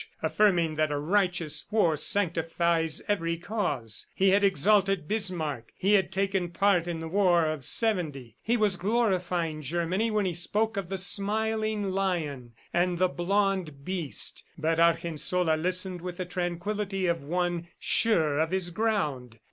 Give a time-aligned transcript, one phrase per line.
[0.23, 6.49] affirming that "a righteous war sanctifies every cause." He had exalted Bismarck; he had taken
[6.49, 10.97] part in the war of '70; he was glorifying Germany when he spoke of "the
[10.97, 18.39] smiling lion," and "the blond beast." But Argensola listened with the tranquillity of one sure
[18.39, 19.37] of his ground.